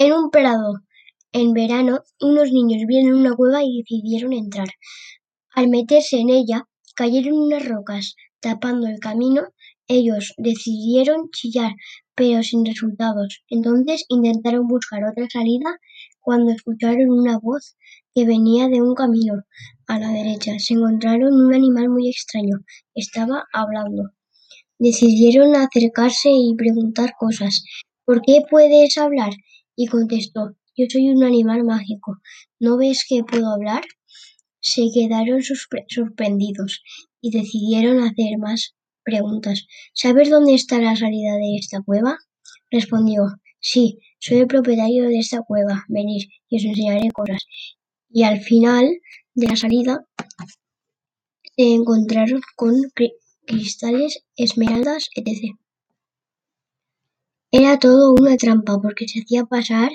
[0.00, 0.80] En un prado
[1.30, 4.68] en verano, unos niños vieron una cueva y decidieron entrar.
[5.54, 9.42] Al meterse en ella, cayeron unas rocas tapando el camino.
[9.88, 11.72] Ellos decidieron chillar,
[12.14, 13.42] pero sin resultados.
[13.50, 15.78] Entonces intentaron buscar otra salida
[16.20, 17.76] cuando escucharon una voz
[18.14, 19.34] que venía de un camino
[19.86, 20.52] a la derecha.
[20.60, 22.56] Se encontraron un animal muy extraño.
[22.94, 24.12] Estaba hablando.
[24.78, 27.62] Decidieron acercarse y preguntar cosas.
[28.06, 29.32] ¿Por qué puedes hablar?
[29.82, 32.18] Y contestó, yo soy un animal mágico.
[32.58, 33.82] ¿No ves que puedo hablar?
[34.60, 36.82] Se quedaron sorprendidos
[37.22, 39.66] y decidieron hacer más preguntas.
[39.94, 42.18] ¿Sabes dónde está la salida de esta cueva?
[42.70, 43.22] Respondió,
[43.58, 45.86] sí, soy el propietario de esta cueva.
[45.88, 47.42] Venid y os enseñaré cosas.
[48.10, 48.86] Y al final
[49.32, 50.06] de la salida
[51.56, 52.74] se encontraron con
[53.46, 55.58] cristales, esmeraldas, etc.
[57.70, 59.92] Era todo una trampa porque se hacía pasar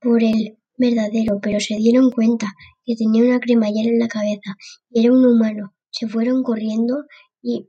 [0.00, 4.56] por el verdadero, pero se dieron cuenta que tenía una cremallera en la cabeza
[4.88, 5.74] y era un humano.
[5.90, 7.04] Se fueron corriendo
[7.42, 7.68] y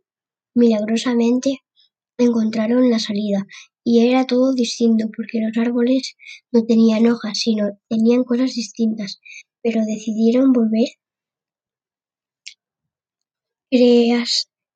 [0.53, 1.59] milagrosamente
[2.17, 3.45] encontraron la salida.
[3.83, 6.15] Y era todo distinto porque los árboles
[6.53, 9.19] no tenían hojas, sino tenían cosas distintas,
[9.61, 10.87] pero decidieron volver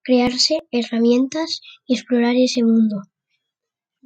[0.03, 3.03] crearse herramientas y explorar ese mundo.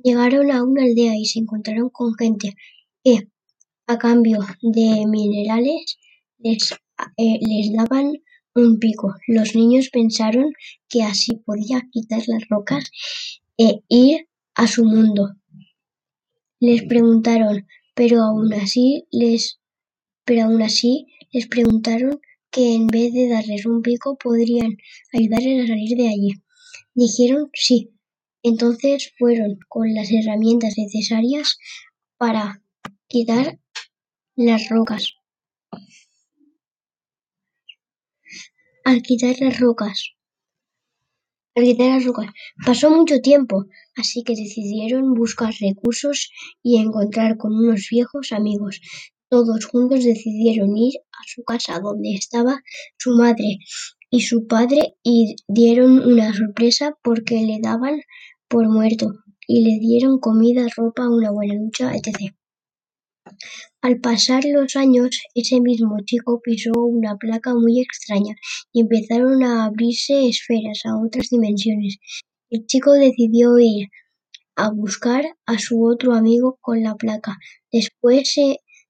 [0.04, 2.56] Llegaron a una aldea y se encontraron con gente
[3.04, 3.30] que,
[3.88, 5.98] a cambio de minerales,
[6.40, 6.73] les,
[7.18, 8.12] eh, les daban
[8.54, 9.16] un pico.
[9.28, 10.52] Los niños pensaron
[10.90, 12.84] que así podía quitar las rocas
[13.58, 15.36] e ir a su mundo.
[16.60, 19.60] Les preguntaron, pero aún así les,
[20.26, 22.20] pero aún así les preguntaron
[22.52, 24.78] que en vez de darles un pico podrían
[25.12, 26.32] ayudarles a salir de allí.
[26.94, 27.90] Dijeron sí.
[28.44, 31.58] Entonces fueron con las herramientas necesarias
[32.17, 32.61] para
[33.08, 33.58] quitar
[34.36, 35.13] las rocas.
[38.83, 40.09] Al quitar las rocas.
[41.55, 42.32] Al quitar las rocas.
[42.65, 43.65] Pasó mucho tiempo,
[43.95, 46.30] así que decidieron buscar recursos
[46.61, 48.82] y encontrar con unos viejos amigos.
[49.30, 52.61] Todos juntos decidieron ir a su casa donde estaba
[52.98, 53.59] su madre
[54.14, 58.00] y su padre y dieron una sorpresa porque le daban
[58.48, 59.12] por muerto
[59.48, 62.32] y le dieron comida, ropa, una buena ducha, etc.
[63.82, 68.36] Al pasar los años, ese mismo chico pisó una placa muy extraña
[68.72, 71.98] y empezaron a abrirse esferas a otras dimensiones.
[72.52, 73.88] El chico decidió ir
[74.56, 77.40] a buscar a su otro amigo con la placa.
[77.72, 78.36] Después,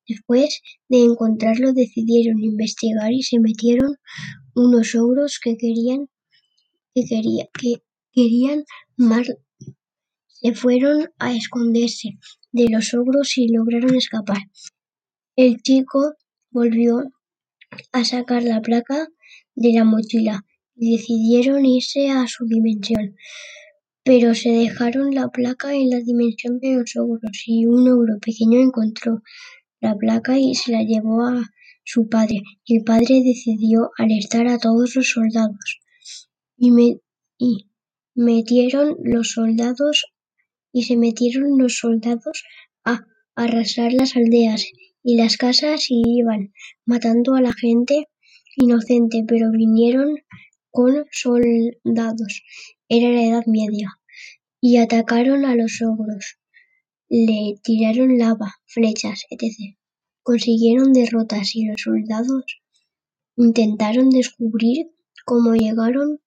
[0.05, 0.59] después
[0.89, 3.95] de encontrarlo, decidieron investigar y se metieron
[4.55, 6.09] unos ogros que querían
[6.93, 8.63] que, quería, que querían
[8.97, 9.27] más.
[10.27, 12.17] Se fueron a esconderse
[12.51, 14.41] de los ogros y lograron escapar.
[15.35, 16.13] El chico
[16.51, 17.03] volvió
[17.91, 19.07] a sacar la placa
[19.55, 23.15] de la mochila y decidieron irse a su dimensión.
[24.03, 28.59] Pero se dejaron la placa en la dimensión de los ogros y un ogro pequeño
[28.59, 29.23] encontró
[29.79, 31.41] la placa y se la llevó a
[31.83, 32.41] su padre.
[32.65, 35.79] Y el padre decidió alertar a todos los soldados.
[36.57, 36.71] Y,
[37.37, 37.69] y
[38.15, 40.05] metieron los soldados
[40.71, 42.43] y se metieron los soldados
[42.83, 43.05] a
[43.35, 44.65] arrasar las aldeas
[45.03, 46.53] y las casas y iban
[46.85, 48.07] matando a la gente
[48.55, 50.15] inocente, pero vinieron
[50.71, 52.43] con soldados.
[52.87, 53.99] Era la Edad Media.
[54.61, 56.37] Y atacaron a los ogros.
[57.09, 59.77] Le tiraron lava, flechas, etc.
[60.23, 62.45] Consiguieron derrotas y los soldados
[63.35, 64.91] intentaron descubrir
[65.25, 66.21] cómo llegaron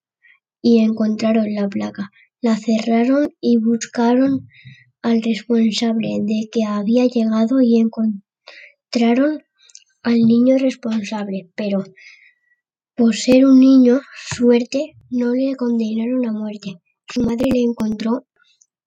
[0.60, 2.10] y encontraron la placa.
[2.40, 4.48] La cerraron y buscaron
[5.02, 9.42] al responsable de que había llegado y encontraron
[10.02, 11.82] al niño responsable, pero
[12.94, 16.82] por ser un niño suerte no le condenaron a muerte.
[17.08, 18.26] Su madre le encontró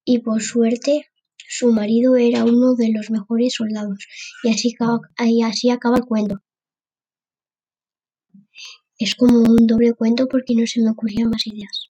[0.06, 1.09] y por suerte
[1.50, 4.06] su marido era uno de los mejores soldados.
[4.44, 6.42] Y así acaba, el cuento.
[9.00, 11.89] Es como un doble cuento porque no se me ocurrían más ideas.